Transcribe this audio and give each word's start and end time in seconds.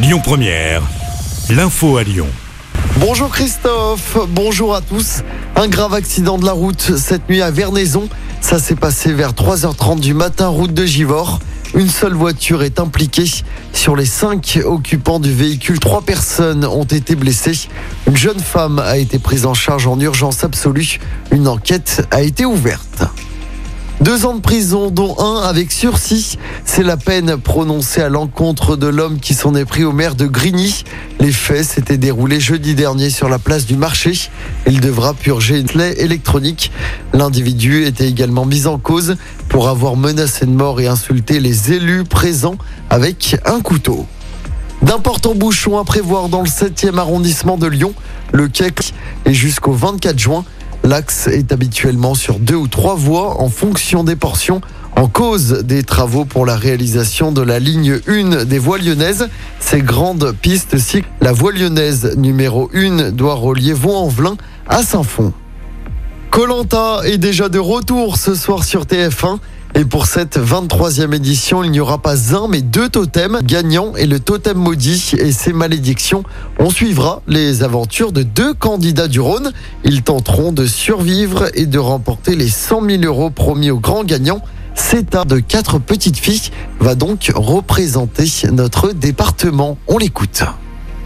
Lyon 0.00 0.20
Première, 0.22 0.82
l'info 1.50 1.96
à 1.96 2.04
Lyon. 2.04 2.28
Bonjour 3.00 3.30
Christophe, 3.30 4.16
bonjour 4.28 4.76
à 4.76 4.80
tous. 4.80 5.22
Un 5.56 5.66
grave 5.66 5.92
accident 5.92 6.38
de 6.38 6.44
la 6.46 6.52
route 6.52 6.96
cette 6.96 7.28
nuit 7.28 7.42
à 7.42 7.50
Vernaison. 7.50 8.08
Ça 8.40 8.60
s'est 8.60 8.76
passé 8.76 9.12
vers 9.12 9.32
3h30 9.32 9.98
du 9.98 10.14
matin, 10.14 10.46
route 10.46 10.72
de 10.72 10.86
Givors. 10.86 11.40
Une 11.74 11.88
seule 11.88 12.14
voiture 12.14 12.62
est 12.62 12.78
impliquée. 12.78 13.28
Sur 13.72 13.96
les 13.96 14.06
cinq 14.06 14.60
occupants 14.64 15.18
du 15.18 15.32
véhicule, 15.32 15.80
trois 15.80 16.02
personnes 16.02 16.64
ont 16.64 16.84
été 16.84 17.16
blessées. 17.16 17.68
Une 18.06 18.16
jeune 18.16 18.38
femme 18.38 18.78
a 18.78 18.98
été 18.98 19.18
prise 19.18 19.46
en 19.46 19.54
charge 19.54 19.88
en 19.88 19.98
urgence 19.98 20.44
absolue. 20.44 21.00
Une 21.32 21.48
enquête 21.48 22.06
a 22.12 22.22
été 22.22 22.44
ouverte. 22.44 23.02
Deux 24.08 24.24
ans 24.24 24.34
de 24.34 24.40
prison, 24.40 24.90
dont 24.90 25.16
un 25.18 25.42
avec 25.42 25.70
sursis. 25.70 26.38
C'est 26.64 26.82
la 26.82 26.96
peine 26.96 27.36
prononcée 27.36 28.00
à 28.00 28.08
l'encontre 28.08 28.74
de 28.74 28.86
l'homme 28.86 29.20
qui 29.20 29.34
s'en 29.34 29.54
est 29.54 29.66
pris 29.66 29.84
au 29.84 29.92
maire 29.92 30.14
de 30.14 30.24
Grigny. 30.24 30.84
Les 31.20 31.30
faits 31.30 31.64
s'étaient 31.64 31.98
déroulés 31.98 32.40
jeudi 32.40 32.74
dernier 32.74 33.10
sur 33.10 33.28
la 33.28 33.38
place 33.38 33.66
du 33.66 33.76
marché. 33.76 34.30
Il 34.66 34.80
devra 34.80 35.12
purger 35.12 35.58
une 35.58 35.66
clé 35.66 35.94
électronique. 35.98 36.72
L'individu 37.12 37.84
était 37.84 38.08
également 38.08 38.46
mis 38.46 38.66
en 38.66 38.78
cause 38.78 39.16
pour 39.50 39.68
avoir 39.68 39.94
menacé 39.94 40.46
de 40.46 40.52
mort 40.52 40.80
et 40.80 40.86
insulté 40.86 41.38
les 41.38 41.74
élus 41.74 42.04
présents 42.04 42.56
avec 42.88 43.36
un 43.44 43.60
couteau. 43.60 44.06
D'importants 44.80 45.34
bouchons 45.34 45.76
à 45.76 45.84
prévoir 45.84 46.30
dans 46.30 46.40
le 46.40 46.48
7e 46.48 46.96
arrondissement 46.96 47.58
de 47.58 47.66
Lyon. 47.66 47.92
Le 48.32 48.48
quai 48.48 48.72
est 49.26 49.34
jusqu'au 49.34 49.72
24 49.72 50.18
juin. 50.18 50.46
L'axe 50.88 51.26
est 51.26 51.52
habituellement 51.52 52.14
sur 52.14 52.38
deux 52.38 52.54
ou 52.54 52.66
trois 52.66 52.94
voies 52.94 53.42
en 53.42 53.50
fonction 53.50 54.04
des 54.04 54.16
portions. 54.16 54.62
En 54.96 55.06
cause 55.06 55.62
des 55.62 55.82
travaux 55.82 56.24
pour 56.24 56.46
la 56.46 56.56
réalisation 56.56 57.30
de 57.30 57.42
la 57.42 57.58
ligne 57.58 58.00
1 58.08 58.46
des 58.46 58.58
voies 58.58 58.78
lyonnaises, 58.78 59.28
ces 59.60 59.82
grandes 59.82 60.32
pistes 60.40 60.78
cycles, 60.78 61.10
la 61.20 61.32
voie 61.32 61.52
lyonnaise 61.52 62.14
numéro 62.16 62.70
1 62.72 63.10
doit 63.10 63.34
relier 63.34 63.74
Vaux-en-Velin 63.74 64.38
à 64.66 64.82
Saint-Fond. 64.82 65.34
Colanta 66.30 67.02
est 67.04 67.18
déjà 67.18 67.50
de 67.50 67.58
retour 67.58 68.16
ce 68.16 68.34
soir 68.34 68.64
sur 68.64 68.84
TF1. 68.84 69.40
Et 69.78 69.84
pour 69.84 70.06
cette 70.06 70.36
23e 70.38 71.14
édition, 71.14 71.62
il 71.62 71.70
n'y 71.70 71.78
aura 71.78 71.98
pas 71.98 72.34
un 72.34 72.48
mais 72.48 72.62
deux 72.62 72.88
totems 72.88 73.38
gagnants 73.44 73.94
et 73.94 74.06
le 74.06 74.18
totem 74.18 74.58
maudit 74.58 75.12
et 75.16 75.30
ses 75.30 75.52
malédictions. 75.52 76.24
On 76.58 76.68
suivra 76.68 77.22
les 77.28 77.62
aventures 77.62 78.10
de 78.10 78.24
deux 78.24 78.54
candidats 78.54 79.06
du 79.06 79.20
Rhône. 79.20 79.52
Ils 79.84 80.02
tenteront 80.02 80.50
de 80.50 80.66
survivre 80.66 81.44
et 81.54 81.66
de 81.66 81.78
remporter 81.78 82.34
les 82.34 82.48
100 82.48 82.88
000 82.90 83.02
euros 83.04 83.30
promis 83.30 83.70
aux 83.70 83.78
grands 83.78 84.02
gagnants. 84.02 84.42
CETA 84.74 85.24
de 85.24 85.38
quatre 85.38 85.78
petites 85.78 86.18
filles 86.18 86.50
va 86.80 86.96
donc 86.96 87.30
représenter 87.32 88.26
notre 88.50 88.90
département. 88.90 89.78
On 89.86 89.96
l'écoute. 89.96 90.42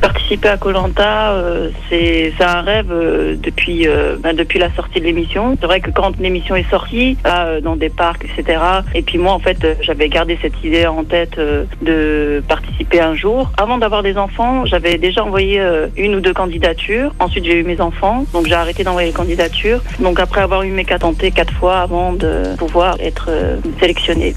Participer 0.02 0.48
à 0.48 0.56
Colanta, 0.56 1.30
euh, 1.30 1.70
c'est 1.88 2.32
un 2.40 2.62
rêve 2.62 2.90
euh, 2.90 3.36
depuis 3.40 3.86
euh, 3.86 4.16
ben, 4.18 4.34
depuis 4.34 4.58
la 4.58 4.68
sortie 4.74 4.98
de 4.98 5.04
l'émission. 5.04 5.56
C'est 5.60 5.66
vrai 5.66 5.80
que 5.80 5.90
quand 5.90 6.18
l'émission 6.18 6.56
est 6.56 6.68
sortie, 6.68 7.16
euh, 7.24 7.60
dans 7.60 7.76
des 7.76 7.88
parcs, 7.88 8.24
etc. 8.24 8.60
Et 8.96 9.02
puis 9.02 9.18
moi, 9.18 9.32
en 9.32 9.38
fait, 9.38 9.64
j'avais 9.80 10.08
gardé 10.08 10.36
cette 10.42 10.64
idée 10.64 10.88
en 10.88 11.04
tête 11.04 11.38
de 11.82 12.42
participer 12.48 13.00
un 13.00 13.14
jour. 13.14 13.52
Avant 13.56 13.78
d'avoir 13.78 14.02
des 14.02 14.16
enfants, 14.16 14.66
j'avais 14.66 14.98
déjà 14.98 15.22
envoyé 15.22 15.62
une 15.96 16.16
ou 16.16 16.20
deux 16.20 16.34
candidatures. 16.34 17.14
Ensuite, 17.20 17.44
j'ai 17.44 17.60
eu 17.60 17.62
mes 17.62 17.80
enfants, 17.80 18.26
donc 18.32 18.46
j'ai 18.46 18.54
arrêté 18.54 18.82
d'envoyer 18.82 19.10
les 19.10 19.14
candidatures. 19.14 19.80
Donc 20.00 20.18
après 20.18 20.40
avoir 20.40 20.64
eu 20.64 20.72
mes 20.72 20.84
cas 20.84 20.98
tentés 20.98 21.30
quatre 21.30 21.52
fois 21.52 21.78
avant 21.78 22.12
de 22.12 22.56
pouvoir 22.58 22.96
être 22.98 23.30
sélectionnée. 23.78 24.34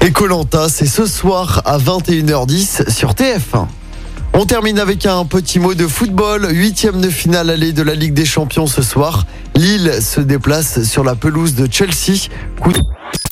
Et 0.00 0.12
Colanta, 0.12 0.70
c'est 0.70 0.86
ce 0.86 1.04
soir 1.04 1.60
à 1.66 1.76
21h10 1.76 2.90
sur 2.90 3.10
TF1. 3.12 3.66
On 4.44 4.46
termine 4.46 4.78
avec 4.78 5.06
un 5.06 5.24
petit 5.24 5.58
mot 5.58 5.72
de 5.72 5.86
football. 5.86 6.46
Huitième 6.50 7.00
de 7.00 7.08
finale 7.08 7.48
allée 7.48 7.72
de 7.72 7.80
la 7.82 7.94
Ligue 7.94 8.12
des 8.12 8.26
Champions 8.26 8.66
ce 8.66 8.82
soir. 8.82 9.24
Lille 9.54 9.90
se 10.02 10.20
déplace 10.20 10.82
sur 10.82 11.02
la 11.02 11.14
pelouse 11.14 11.54
de 11.54 11.66
Chelsea. 11.72 12.28
Coup 12.60 12.70
de- 12.70 12.82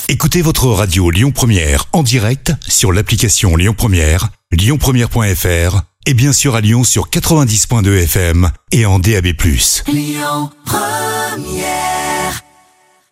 Écoutez 0.09 0.41
votre 0.41 0.69
radio 0.69 1.10
Lyon 1.10 1.31
Première 1.31 1.84
en 1.92 2.03
direct 2.03 2.54
sur 2.66 2.92
l'application 2.92 3.56
Lyon 3.56 3.75
Première, 3.76 4.28
lyonpremière.fr 4.53 5.82
et 6.06 6.14
bien 6.14 6.32
sûr 6.32 6.54
à 6.54 6.62
Lyon 6.62 6.82
sur 6.82 7.10
90.2 7.10 7.94
FM 8.04 8.50
et 8.72 8.86
en 8.86 8.98
DAB+. 8.98 9.34